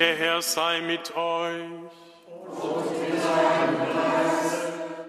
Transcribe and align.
Der 0.00 0.16
Herr 0.16 0.40
sei 0.40 0.80
mit 0.80 1.14
euch. 1.14 1.62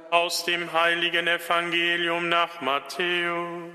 Aus 0.10 0.44
dem 0.44 0.74
heiligen 0.74 1.28
Evangelium 1.28 2.28
nach 2.28 2.60
Matthäus. 2.60 3.72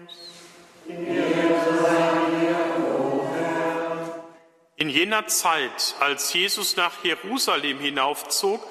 In 4.76 4.90
jener 4.90 5.26
Zeit, 5.26 5.94
als 6.00 6.34
Jesus 6.34 6.76
nach 6.76 7.03
Jerusalem 7.03 7.78
hinaufzog, 7.78 8.62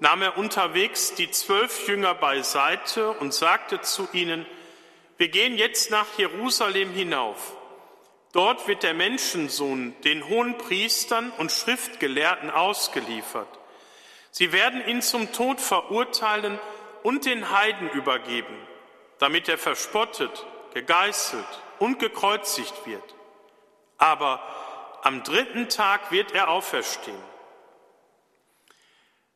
nahm 0.00 0.22
er 0.22 0.38
unterwegs 0.38 1.14
die 1.14 1.30
zwölf 1.30 1.86
Jünger 1.86 2.14
beiseite 2.14 3.10
und 3.10 3.34
sagte 3.34 3.82
zu 3.82 4.08
ihnen, 4.14 4.46
wir 5.18 5.28
gehen 5.28 5.58
jetzt 5.58 5.90
nach 5.90 6.06
Jerusalem 6.16 6.90
hinauf. 6.92 7.54
Dort 8.32 8.66
wird 8.66 8.82
der 8.82 8.94
Menschensohn 8.94 9.94
den 10.02 10.26
hohen 10.26 10.56
Priestern 10.56 11.30
und 11.32 11.52
Schriftgelehrten 11.52 12.50
ausgeliefert. 12.50 13.48
Sie 14.30 14.52
werden 14.52 14.86
ihn 14.86 15.02
zum 15.02 15.32
Tod 15.32 15.60
verurteilen 15.60 16.58
und 17.02 17.26
den 17.26 17.50
Heiden 17.50 17.90
übergeben, 17.90 18.56
damit 19.18 19.48
er 19.48 19.58
verspottet, 19.58 20.46
gegeißelt 20.72 21.44
und 21.78 21.98
gekreuzigt 21.98 22.86
wird. 22.86 23.04
Aber 23.98 24.40
am 25.02 25.22
dritten 25.22 25.68
Tag 25.68 26.10
wird 26.10 26.32
er 26.32 26.48
auferstehen. 26.48 27.32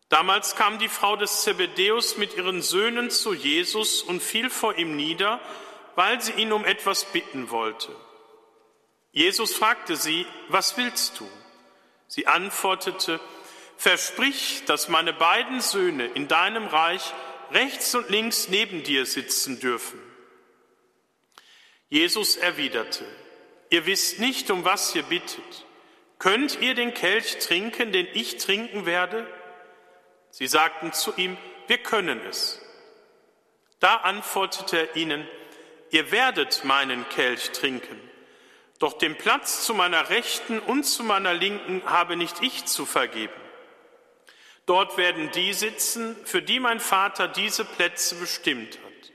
Damals 0.09 0.55
kam 0.57 0.79
die 0.79 0.89
Frau 0.89 1.17
des 1.17 1.43
Zebedäus 1.43 2.17
mit 2.17 2.37
ihren 2.37 2.63
Söhnen 2.63 3.11
zu 3.11 3.35
Jesus 3.35 4.03
und 4.03 4.23
fiel 4.23 4.49
vor 4.49 4.77
ihm 4.77 4.97
nieder, 4.97 5.41
weil 5.97 6.21
sie 6.23 6.33
ihn 6.33 6.53
um 6.53 6.65
etwas 6.65 7.05
bitten 7.07 7.51
wollte. 7.51 7.95
Jesus 9.17 9.57
fragte 9.57 9.97
sie, 9.97 10.27
was 10.49 10.77
willst 10.77 11.19
du? 11.19 11.31
Sie 12.07 12.27
antwortete, 12.27 13.19
versprich, 13.79 14.65
dass 14.67 14.91
meine 14.91 15.15
beiden 15.15 15.63
Söhne 15.63 16.05
in 16.05 16.29
deinem 16.29 16.67
Reich 16.67 17.15
rechts 17.51 17.95
und 17.95 18.11
links 18.11 18.49
neben 18.51 18.83
dir 18.83 19.07
sitzen 19.07 19.59
dürfen. 19.59 19.99
Jesus 21.89 22.37
erwiderte, 22.37 23.07
ihr 23.71 23.87
wisst 23.87 24.19
nicht, 24.19 24.51
um 24.51 24.67
was 24.67 24.95
ihr 24.95 25.05
bittet. 25.05 25.65
Könnt 26.19 26.61
ihr 26.61 26.75
den 26.75 26.93
Kelch 26.93 27.39
trinken, 27.39 27.93
den 27.93 28.07
ich 28.13 28.37
trinken 28.37 28.85
werde? 28.85 29.27
Sie 30.29 30.47
sagten 30.47 30.93
zu 30.93 31.15
ihm, 31.17 31.39
wir 31.69 31.79
können 31.79 32.21
es. 32.29 32.61
Da 33.81 33.97
antwortete 33.97 34.77
er 34.77 34.97
ihnen, 34.97 35.27
ihr 35.89 36.11
werdet 36.11 36.65
meinen 36.65 37.09
Kelch 37.09 37.53
trinken 37.53 37.99
doch 38.79 38.95
den 38.95 39.17
Platz 39.17 39.65
zu 39.65 39.75
meiner 39.75 40.11
Rechten 40.11 40.59
und 40.59 40.85
zu 40.85 41.03
meiner 41.03 41.35
Linken 41.35 41.83
habe 41.87 42.17
nicht 42.17 42.43
ich 42.43 42.65
zu 42.67 42.87
vergeben. 42.87 43.33
Dort 44.67 44.97
werden 44.97 45.31
die 45.31 45.53
sitzen, 45.53 46.17
für 46.25 46.43
die 46.43 46.59
mein 46.59 46.81
Vater 46.81 47.29
diese 47.29 47.65
Plätze 47.65 48.17
bestimmt 48.17 48.75
hat. 48.75 49.13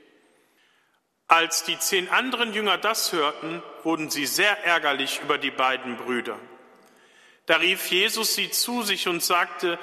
Als 1.28 1.64
die 1.64 1.78
zehn 1.78 2.08
anderen 2.08 2.54
Jünger 2.54 2.78
das 2.78 3.12
hörten, 3.12 3.62
wurden 3.84 4.10
sie 4.10 4.26
sehr 4.26 4.64
ärgerlich 4.64 5.20
über 5.22 5.38
die 5.38 5.50
beiden 5.50 5.96
Brüder. 5.96 6.38
Da 7.46 7.56
rief 7.56 7.90
Jesus 7.90 8.34
sie 8.34 8.50
zu 8.50 8.82
sich 8.82 9.08
und 9.08 9.22
sagte, 9.22 9.78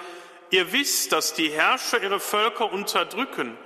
ihr 0.50 0.72
wisst, 0.72 1.12
dass 1.12 1.34
die 1.34 1.50
Herrscher 1.50 2.02
ihre 2.02 2.20
Völker 2.20 2.72
unterdrücken 2.72 3.58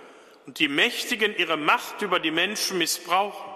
und 0.45 0.59
die 0.59 0.67
Mächtigen 0.67 1.35
ihre 1.35 1.57
Macht 1.57 2.01
über 2.01 2.19
die 2.19 2.31
Menschen 2.31 2.77
missbrauchen. 2.77 3.52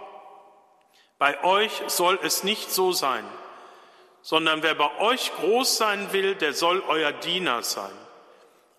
Bei 1.18 1.44
euch 1.44 1.72
soll 1.88 2.20
es 2.24 2.44
nicht 2.44 2.72
so 2.72 2.92
sein, 2.92 3.26
sondern 4.22 4.62
wer 4.62 4.76
bei 4.76 5.00
euch 5.00 5.32
groß 5.36 5.78
sein 5.78 6.14
will, 6.14 6.36
der 6.36 6.54
soll 6.54 6.84
euer 6.88 7.12
Diener 7.12 7.64
sein. 7.64 7.92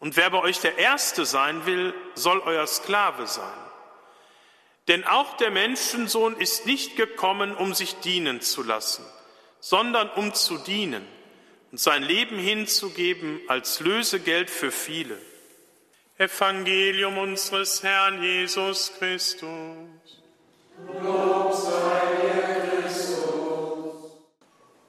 Und 0.00 0.17
wer 0.17 0.31
bei 0.31 0.41
euch 0.42 0.61
der 0.61 0.78
Erste 0.78 1.25
sein 1.25 1.66
will, 1.66 1.92
soll 2.14 2.41
euer 2.41 2.66
Sklave 2.66 3.27
sein. 3.27 3.59
Denn 4.86 5.04
auch 5.04 5.37
der 5.37 5.50
Menschensohn 5.50 6.37
ist 6.37 6.66
nicht 6.66 6.97
gekommen, 6.97 7.54
um 7.54 7.75
sich 7.75 7.97
dienen 7.97 8.41
zu 8.41 8.62
lassen, 8.62 9.05
sondern 9.59 10.09
um 10.10 10.32
zu 10.32 10.59
dienen 10.59 11.06
und 11.72 11.81
sein 11.81 12.03
Leben 12.03 12.38
hinzugeben 12.38 13.41
als 13.49 13.81
Lösegeld 13.81 14.49
für 14.49 14.70
viele. 14.70 15.19
Evangelium 16.16 17.19
unseres 17.19 17.82
Herrn 17.82 18.22
Jesus 18.22 18.93
Christus. 18.99 19.49
Lob 21.03 21.28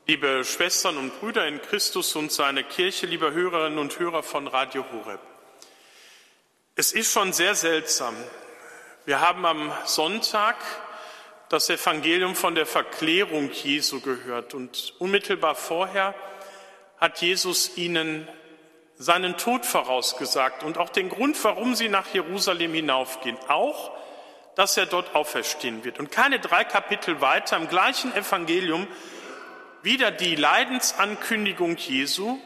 Liebe 0.09 0.43
Schwestern 0.43 0.97
und 0.97 1.19
Brüder 1.19 1.45
in 1.45 1.61
Christus 1.61 2.15
und 2.15 2.31
seine 2.31 2.63
Kirche, 2.63 3.05
liebe 3.05 3.31
Hörerinnen 3.31 3.77
und 3.77 3.99
Hörer 3.99 4.23
von 4.23 4.47
Radio 4.47 4.83
Horeb. 4.91 5.19
Es 6.75 6.93
ist 6.93 7.11
schon 7.11 7.31
sehr 7.31 7.53
seltsam. 7.53 8.15
Wir 9.05 9.21
haben 9.21 9.45
am 9.45 9.71
Sonntag 9.85 10.55
das 11.49 11.69
Evangelium 11.69 12.33
von 12.33 12.55
der 12.55 12.65
Verklärung 12.65 13.51
Jesu 13.51 14.01
gehört 14.01 14.55
und 14.55 14.95
unmittelbar 14.97 15.53
vorher 15.53 16.15
hat 16.97 17.21
Jesus 17.21 17.77
ihnen 17.77 18.27
seinen 18.97 19.37
Tod 19.37 19.63
vorausgesagt 19.63 20.63
und 20.63 20.79
auch 20.79 20.89
den 20.89 21.09
Grund, 21.09 21.37
warum 21.43 21.75
sie 21.75 21.87
nach 21.87 22.11
Jerusalem 22.15 22.73
hinaufgehen. 22.73 23.37
Auch, 23.47 23.91
dass 24.55 24.75
er 24.75 24.87
dort 24.87 25.13
auferstehen 25.13 25.83
wird. 25.83 25.99
Und 25.99 26.11
keine 26.11 26.39
drei 26.39 26.63
Kapitel 26.63 27.21
weiter 27.21 27.57
im 27.57 27.69
gleichen 27.69 28.11
Evangelium 28.15 28.87
wieder 29.83 30.11
die 30.11 30.35
Leidensankündigung 30.35 31.77
Jesu, 31.77 32.39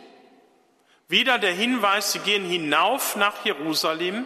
wieder 1.08 1.40
der 1.40 1.54
Hinweis, 1.54 2.12
sie 2.12 2.20
gehen 2.20 2.46
hinauf 2.46 3.16
nach 3.16 3.46
Jerusalem 3.46 4.26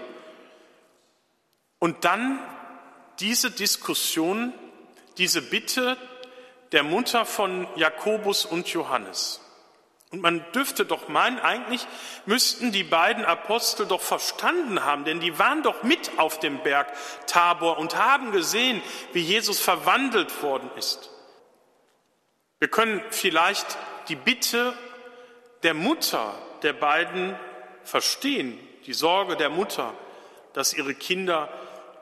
und 1.79 2.05
dann 2.05 2.39
diese 3.19 3.51
Diskussion, 3.51 4.53
diese 5.17 5.41
Bitte 5.41 5.97
der 6.71 6.83
Mutter 6.83 7.25
von 7.25 7.67
Jakobus 7.75 8.45
und 8.45 8.67
Johannes. 8.69 9.41
Und 10.09 10.21
man 10.21 10.45
dürfte 10.53 10.85
doch 10.85 11.09
meinen, 11.09 11.39
eigentlich 11.39 11.85
müssten 12.25 12.71
die 12.71 12.83
beiden 12.83 13.25
Apostel 13.25 13.85
doch 13.87 14.01
verstanden 14.01 14.85
haben, 14.85 15.03
denn 15.03 15.19
die 15.19 15.37
waren 15.37 15.63
doch 15.63 15.83
mit 15.83 16.11
auf 16.17 16.39
dem 16.39 16.59
Berg 16.59 16.93
Tabor 17.25 17.77
und 17.77 17.97
haben 17.97 18.31
gesehen, 18.31 18.81
wie 19.11 19.19
Jesus 19.19 19.59
verwandelt 19.59 20.41
worden 20.41 20.69
ist. 20.77 21.09
Wir 22.59 22.67
können 22.67 23.01
vielleicht 23.11 23.77
die 24.07 24.15
Bitte 24.15 24.73
der 25.63 25.73
Mutter 25.73 26.33
der 26.63 26.73
beiden 26.73 27.37
verstehen, 27.83 28.57
die 28.85 28.93
Sorge 28.93 29.37
der 29.37 29.49
Mutter, 29.49 29.93
dass 30.53 30.73
ihre 30.73 30.95
Kinder 30.95 31.49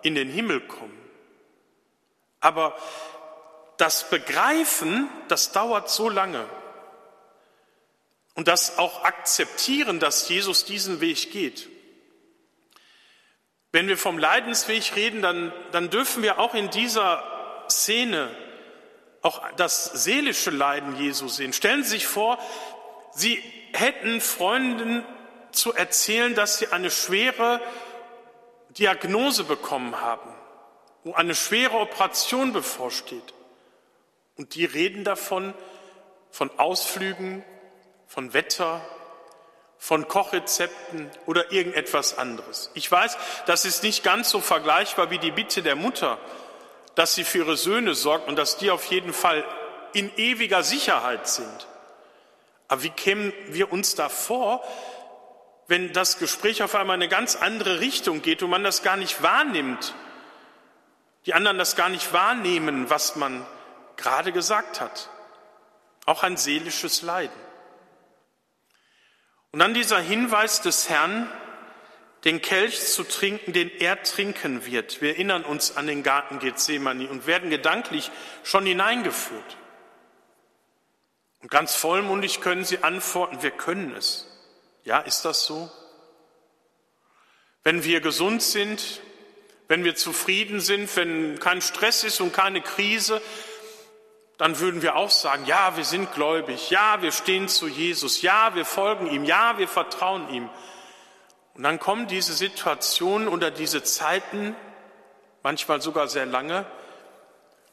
in 0.01 0.15
den 0.15 0.29
Himmel 0.29 0.61
kommen. 0.61 0.97
Aber 2.39 2.77
das 3.77 4.09
Begreifen, 4.09 5.09
das 5.27 5.51
dauert 5.51 5.89
so 5.89 6.09
lange. 6.09 6.45
Und 8.35 8.47
das 8.47 8.77
auch 8.77 9.03
akzeptieren, 9.03 9.99
dass 9.99 10.29
Jesus 10.29 10.65
diesen 10.65 11.01
Weg 11.01 11.31
geht. 11.31 11.69
Wenn 13.71 13.87
wir 13.87 13.97
vom 13.97 14.17
Leidensweg 14.17 14.95
reden, 14.95 15.21
dann, 15.21 15.51
dann 15.71 15.89
dürfen 15.89 16.23
wir 16.23 16.39
auch 16.39 16.53
in 16.53 16.69
dieser 16.69 17.23
Szene 17.69 18.29
auch 19.25 19.41
das 19.57 19.85
seelische 19.85 20.51
Leiden 20.51 20.95
Jesu 20.97 21.27
sehen. 21.27 21.51
Stellen 21.51 21.83
Sie 21.83 21.91
sich 21.91 22.07
vor, 22.07 22.37
Sie 23.11 23.41
hätten 23.73 24.21
Freunden 24.21 25.03
zu 25.51 25.73
erzählen, 25.73 26.35
dass 26.35 26.59
sie 26.59 26.67
eine 26.67 26.91
schwere 26.91 27.59
Diagnose 28.69 29.45
bekommen 29.45 29.99
haben, 29.99 30.29
wo 31.03 31.13
eine 31.13 31.33
schwere 31.33 31.77
Operation 31.77 32.53
bevorsteht. 32.53 33.33
Und 34.37 34.53
die 34.55 34.65
reden 34.65 35.03
davon, 35.03 35.53
von 36.29 36.51
Ausflügen, 36.59 37.43
von 38.07 38.33
Wetter, 38.33 38.81
von 39.77 40.07
Kochrezepten 40.07 41.09
oder 41.25 41.51
irgendetwas 41.51 42.17
anderes. 42.17 42.69
Ich 42.73 42.91
weiß, 42.91 43.17
das 43.45 43.65
ist 43.65 43.81
nicht 43.83 44.03
ganz 44.03 44.29
so 44.29 44.41
vergleichbar 44.41 45.09
wie 45.09 45.19
die 45.19 45.31
Bitte 45.31 45.63
der 45.63 45.75
Mutter, 45.75 46.19
dass 46.95 47.15
sie 47.15 47.23
für 47.23 47.39
ihre 47.39 47.57
Söhne 47.57 47.93
sorgt 47.93 48.27
und 48.27 48.37
dass 48.37 48.57
die 48.57 48.71
auf 48.71 48.85
jeden 48.85 49.13
Fall 49.13 49.43
in 49.93 50.11
ewiger 50.17 50.63
Sicherheit 50.63 51.27
sind. 51.27 51.67
Aber 52.67 52.83
wie 52.83 52.89
kämen 52.89 53.33
wir 53.47 53.71
uns 53.71 53.95
da 53.95 54.09
vor, 54.09 54.63
wenn 55.67 55.93
das 55.93 56.19
Gespräch 56.19 56.63
auf 56.63 56.75
einmal 56.75 56.95
eine 56.95 57.07
ganz 57.07 57.35
andere 57.35 57.79
Richtung 57.79 58.21
geht 58.21 58.43
und 58.43 58.49
man 58.49 58.63
das 58.63 58.83
gar 58.83 58.97
nicht 58.97 59.21
wahrnimmt, 59.21 59.93
die 61.25 61.33
anderen 61.33 61.57
das 61.57 61.75
gar 61.75 61.89
nicht 61.89 62.13
wahrnehmen, 62.13 62.89
was 62.89 63.15
man 63.15 63.45
gerade 63.97 64.31
gesagt 64.31 64.79
hat. 64.79 65.09
Auch 66.05 66.23
ein 66.23 66.37
seelisches 66.37 67.01
Leiden. 67.01 67.35
Und 69.51 69.59
dann 69.59 69.73
dieser 69.73 69.99
Hinweis 69.99 70.61
des 70.61 70.89
Herrn, 70.89 71.29
den 72.25 72.41
Kelch 72.41 72.81
zu 72.81 73.03
trinken, 73.03 73.53
den 73.53 73.69
er 73.79 74.01
trinken 74.01 74.65
wird. 74.65 75.01
Wir 75.01 75.11
erinnern 75.11 75.43
uns 75.45 75.77
an 75.77 75.85
den 75.85 76.01
Garten 76.01 76.39
Gethsemane 76.39 77.07
und 77.07 77.27
werden 77.27 77.51
gedanklich 77.51 78.11
schon 78.43 78.65
hineingeführt. 78.65 79.57
Und 81.41 81.51
ganz 81.51 81.75
vollmundig 81.75 82.41
können 82.41 82.65
sie 82.65 82.79
antworten, 82.79 83.43
wir 83.43 83.51
können 83.51 83.95
es. 83.95 84.27
Ja, 84.83 84.99
ist 84.99 85.23
das 85.23 85.45
so? 85.45 85.71
Wenn 87.63 87.83
wir 87.83 88.01
gesund 88.01 88.41
sind, 88.41 89.01
wenn 89.67 89.83
wir 89.83 89.95
zufrieden 89.95 90.59
sind, 90.59 90.95
wenn 90.95 91.39
kein 91.39 91.61
Stress 91.61 92.03
ist 92.03 92.21
und 92.21 92.33
keine 92.33 92.61
Krise, 92.61 93.21
dann 94.37 94.59
würden 94.59 94.81
wir 94.81 94.95
auch 94.95 95.11
sagen, 95.11 95.45
ja, 95.45 95.77
wir 95.77 95.85
sind 95.85 96.13
gläubig, 96.13 96.71
ja, 96.71 97.01
wir 97.03 97.11
stehen 97.11 97.47
zu 97.47 97.67
Jesus, 97.67 98.23
ja, 98.23 98.55
wir 98.55 98.65
folgen 98.65 99.07
ihm, 99.07 99.23
ja, 99.23 99.57
wir 99.59 99.67
vertrauen 99.67 100.29
ihm. 100.29 100.49
Und 101.55 101.63
dann 101.63 101.79
kommen 101.79 102.07
diese 102.07 102.33
Situationen 102.33 103.27
oder 103.27 103.49
diese 103.49 103.81
Zeiten, 103.81 104.55
manchmal 105.41 105.81
sogar 105.81 106.07
sehr 106.07 106.25
lange, 106.25 106.65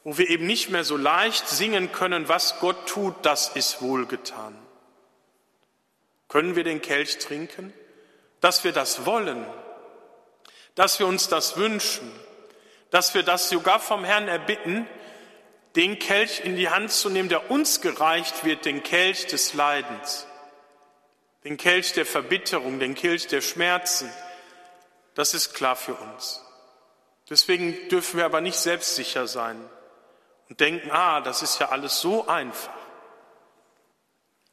wo 0.05 0.19
wir 0.19 0.31
eben 0.31 0.47
nicht 0.47 0.71
mehr 0.71 0.85
so 0.85 0.97
leicht 0.97 1.49
singen 1.49 1.93
können, 1.93 2.29
was 2.29 2.61
Gott 2.61 2.89
tut, 2.89 3.15
das 3.23 3.49
ist 3.51 3.83
wohlgetan. 3.83 4.57
Können 6.29 6.57
wir 6.57 6.65
den 6.65 6.81
Kelch 6.81 7.19
trinken? 7.19 7.73
Dass 8.41 8.65
wir 8.65 8.73
das 8.73 9.05
wollen, 9.05 9.47
dass 10.75 10.99
wir 10.99 11.07
uns 11.07 11.29
das 11.29 11.57
wünschen, 11.57 12.11
dass 12.91 13.15
wir 13.15 13.23
das 13.23 13.49
sogar 13.49 13.81
vom 13.81 14.05
Herrn 14.05 14.29
erbitten, 14.29 14.87
den 15.77 15.99
Kelch 15.99 16.41
in 16.45 16.57
die 16.57 16.69
Hand 16.69 16.91
zu 16.93 17.09
nehmen, 17.09 17.29
der 17.29 17.51
uns 17.51 17.81
gereicht 17.81 18.45
wird, 18.45 18.65
den 18.65 18.83
Kelch 18.83 19.27
des 19.27 19.55
Leidens, 19.55 20.27
den 21.45 21.57
Kelch 21.57 21.93
der 21.93 22.07
Verbitterung, 22.07 22.79
den 22.79 22.95
Kelch 22.95 23.27
der 23.27 23.41
Schmerzen. 23.41 24.13
Das 25.15 25.35
ist 25.35 25.55
klar 25.55 25.77
für 25.77 25.95
uns. 25.95 26.43
Deswegen 27.29 27.89
dürfen 27.89 28.19
wir 28.19 28.25
aber 28.25 28.41
nicht 28.41 28.59
selbstsicher 28.59 29.27
sein 29.27 29.59
und 30.49 30.61
denken, 30.61 30.91
ah, 30.91 31.21
das 31.21 31.43
ist 31.43 31.59
ja 31.59 31.71
alles 31.71 32.01
so 32.01 32.27
einfach. 32.27 32.75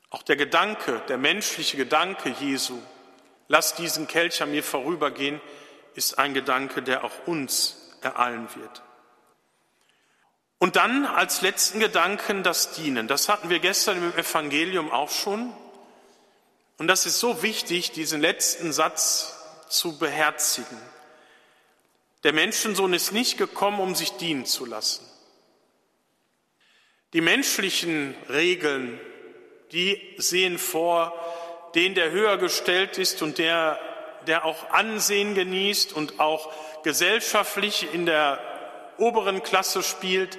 Auch 0.09 0.23
der 0.23 0.37
Gedanke, 0.37 1.01
der 1.07 1.17
menschliche 1.17 1.77
Gedanke 1.77 2.29
Jesu, 2.39 2.81
lass 3.47 3.75
diesen 3.75 4.07
Kelch 4.07 4.41
an 4.41 4.51
mir 4.51 4.63
vorübergehen, 4.63 5.39
ist 5.93 6.17
ein 6.17 6.33
Gedanke, 6.33 6.81
der 6.81 7.03
auch 7.03 7.27
uns 7.27 7.97
ereilen 8.01 8.47
wird. 8.55 8.81
Und 10.57 10.75
dann 10.75 11.05
als 11.05 11.41
letzten 11.41 11.79
Gedanken 11.79 12.43
das 12.43 12.73
Dienen. 12.73 13.07
Das 13.07 13.29
hatten 13.29 13.49
wir 13.49 13.59
gestern 13.59 13.97
im 13.97 14.17
Evangelium 14.17 14.91
auch 14.91 15.09
schon. 15.09 15.53
Und 16.79 16.87
das 16.87 17.05
ist 17.05 17.19
so 17.19 17.43
wichtig, 17.43 17.91
diesen 17.91 18.21
letzten 18.21 18.71
Satz 18.71 19.35
zu 19.67 19.99
beherzigen. 19.99 20.77
Der 22.23 22.33
Menschensohn 22.33 22.93
ist 22.93 23.11
nicht 23.11 23.37
gekommen, 23.37 23.81
um 23.81 23.95
sich 23.95 24.11
dienen 24.13 24.45
zu 24.45 24.65
lassen. 24.65 25.05
Die 27.11 27.19
menschlichen 27.21 28.15
Regeln, 28.29 28.97
die 29.73 30.15
sehen 30.17 30.57
vor, 30.57 31.13
den, 31.75 31.95
der 31.95 32.11
höher 32.11 32.37
gestellt 32.37 32.97
ist 32.97 33.21
und 33.21 33.39
der, 33.39 33.77
der 34.25 34.45
auch 34.45 34.69
Ansehen 34.69 35.35
genießt 35.35 35.91
und 35.91 36.21
auch 36.21 36.51
gesellschaftlich 36.83 37.93
in 37.93 38.05
der 38.05 38.39
oberen 38.97 39.43
Klasse 39.43 39.83
spielt, 39.83 40.37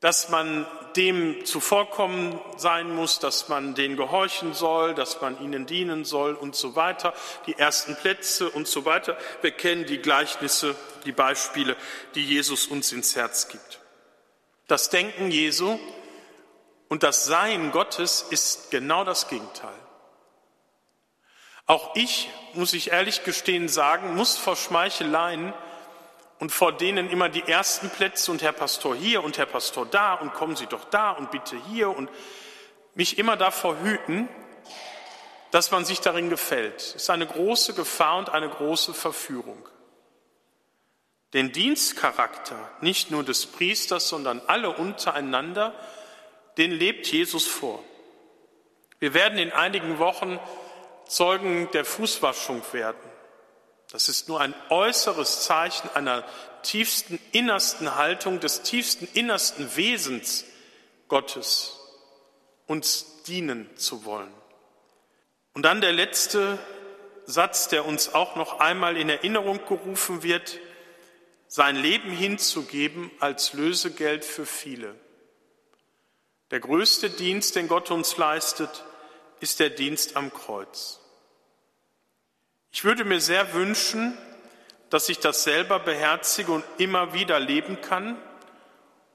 dass 0.00 0.30
man 0.30 0.66
dem 0.96 1.44
zuvorkommen 1.44 2.38
sein 2.56 2.94
muss, 2.94 3.18
dass 3.18 3.48
man 3.48 3.74
denen 3.74 3.96
gehorchen 3.96 4.54
soll, 4.54 4.94
dass 4.94 5.20
man 5.20 5.40
ihnen 5.42 5.66
dienen 5.66 6.04
soll 6.04 6.34
und 6.34 6.54
so 6.54 6.76
weiter, 6.76 7.14
die 7.46 7.58
ersten 7.58 7.96
Plätze 7.96 8.50
und 8.50 8.68
so 8.68 8.84
weiter. 8.84 9.16
Wir 9.40 9.52
kennen 9.52 9.86
die 9.86 9.98
Gleichnisse, 9.98 10.74
die 11.04 11.12
Beispiele, 11.12 11.76
die 12.14 12.24
Jesus 12.24 12.66
uns 12.66 12.92
ins 12.92 13.16
Herz 13.16 13.48
gibt. 13.48 13.80
Das 14.68 14.90
Denken 14.90 15.30
Jesu 15.30 15.78
und 16.88 17.02
das 17.02 17.24
Sein 17.24 17.72
Gottes 17.72 18.26
ist 18.30 18.70
genau 18.70 19.04
das 19.04 19.28
Gegenteil. 19.28 19.70
Auch 21.66 21.94
ich, 21.94 22.28
muss 22.54 22.74
ich 22.74 22.90
ehrlich 22.90 23.24
gestehen 23.24 23.68
sagen, 23.68 24.14
muss 24.14 24.36
vor 24.36 24.56
Schmeicheleien 24.56 25.54
und 26.42 26.50
vor 26.50 26.72
denen 26.72 27.08
immer 27.08 27.28
die 27.28 27.46
ersten 27.46 27.88
Plätze 27.88 28.32
und 28.32 28.42
Herr 28.42 28.50
Pastor 28.50 28.96
hier 28.96 29.22
und 29.22 29.38
Herr 29.38 29.46
Pastor 29.46 29.86
da 29.86 30.14
und 30.14 30.34
kommen 30.34 30.56
Sie 30.56 30.66
doch 30.66 30.82
da 30.86 31.12
und 31.12 31.30
bitte 31.30 31.56
hier 31.70 31.96
und 31.96 32.10
mich 32.96 33.16
immer 33.16 33.36
davor 33.36 33.76
hüten, 33.80 34.28
dass 35.52 35.70
man 35.70 35.84
sich 35.84 36.00
darin 36.00 36.30
gefällt. 36.30 36.74
Das 36.74 36.94
ist 36.96 37.10
eine 37.10 37.28
große 37.28 37.74
Gefahr 37.74 38.18
und 38.18 38.30
eine 38.30 38.48
große 38.48 38.92
Verführung. 38.92 39.68
Den 41.32 41.52
Dienstcharakter 41.52 42.58
nicht 42.80 43.12
nur 43.12 43.22
des 43.22 43.46
Priesters, 43.46 44.08
sondern 44.08 44.42
alle 44.48 44.70
untereinander, 44.70 45.72
den 46.58 46.72
lebt 46.72 47.06
Jesus 47.06 47.46
vor. 47.46 47.84
Wir 48.98 49.14
werden 49.14 49.38
in 49.38 49.52
einigen 49.52 50.00
Wochen 50.00 50.40
Zeugen 51.06 51.68
der 51.72 51.84
Fußwaschung 51.84 52.62
werden. 52.72 53.11
Das 53.92 54.08
ist 54.08 54.26
nur 54.26 54.40
ein 54.40 54.54
äußeres 54.70 55.44
Zeichen 55.44 55.90
einer 55.90 56.24
tiefsten, 56.62 57.20
innersten 57.30 57.94
Haltung, 57.94 58.40
des 58.40 58.62
tiefsten, 58.62 59.06
innersten 59.12 59.76
Wesens 59.76 60.46
Gottes, 61.08 61.78
uns 62.66 63.22
dienen 63.24 63.68
zu 63.76 64.06
wollen. 64.06 64.32
Und 65.52 65.66
dann 65.66 65.82
der 65.82 65.92
letzte 65.92 66.58
Satz, 67.26 67.68
der 67.68 67.84
uns 67.84 68.14
auch 68.14 68.34
noch 68.34 68.60
einmal 68.60 68.96
in 68.96 69.10
Erinnerung 69.10 69.60
gerufen 69.66 70.22
wird, 70.22 70.58
sein 71.46 71.76
Leben 71.76 72.10
hinzugeben 72.10 73.10
als 73.20 73.52
Lösegeld 73.52 74.24
für 74.24 74.46
viele. 74.46 74.94
Der 76.50 76.60
größte 76.60 77.10
Dienst, 77.10 77.56
den 77.56 77.68
Gott 77.68 77.90
uns 77.90 78.16
leistet, 78.16 78.86
ist 79.40 79.60
der 79.60 79.68
Dienst 79.68 80.16
am 80.16 80.32
Kreuz. 80.32 81.01
Ich 82.72 82.84
würde 82.84 83.04
mir 83.04 83.20
sehr 83.20 83.52
wünschen, 83.52 84.16
dass 84.88 85.10
ich 85.10 85.18
das 85.18 85.44
selber 85.44 85.78
beherzige 85.78 86.52
und 86.52 86.64
immer 86.78 87.12
wieder 87.12 87.38
leben 87.38 87.80
kann 87.82 88.16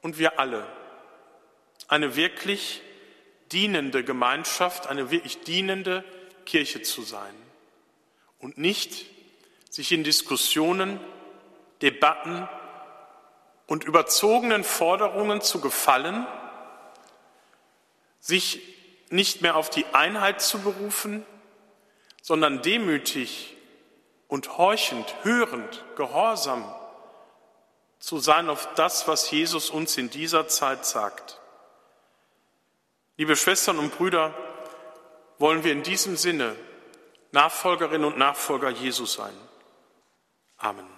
und 0.01 0.19
wir 0.19 0.39
alle. 0.39 0.65
Eine 1.87 2.15
wirklich 2.15 2.81
dienende 3.51 4.03
Gemeinschaft, 4.03 4.87
eine 4.87 5.09
wirklich 5.09 5.41
dienende 5.41 6.03
Kirche 6.45 6.83
zu 6.83 7.01
sein 7.01 7.33
und 8.39 8.59
nicht 8.59 9.07
sich 9.71 9.91
in 9.91 10.03
Diskussionen, 10.03 10.99
Debatten 11.81 12.47
und 13.65 13.83
überzogenen 13.83 14.63
Forderungen 14.63 15.41
zu 15.41 15.61
gefallen, 15.61 16.27
sich 18.19 18.61
nicht 19.09 19.41
mehr 19.41 19.55
auf 19.55 19.69
die 19.69 19.85
Einheit 19.93 20.41
zu 20.41 20.59
berufen, 20.59 21.25
sondern 22.27 22.61
demütig 22.61 23.55
und 24.27 24.57
horchend, 24.57 25.15
hörend, 25.23 25.85
gehorsam 25.95 26.69
zu 27.99 28.19
sein 28.19 28.49
auf 28.49 28.67
das, 28.75 29.07
was 29.07 29.31
Jesus 29.31 29.69
uns 29.69 29.95
in 29.95 30.09
dieser 30.09 30.49
Zeit 30.49 30.85
sagt. 30.85 31.39
Liebe 33.15 33.37
Schwestern 33.37 33.79
und 33.79 33.97
Brüder, 33.97 34.33
wollen 35.39 35.63
wir 35.63 35.71
in 35.71 35.83
diesem 35.83 36.17
Sinne 36.17 36.57
Nachfolgerinnen 37.31 38.03
und 38.03 38.17
Nachfolger 38.17 38.71
Jesu 38.71 39.05
sein. 39.05 39.33
Amen. 40.57 40.96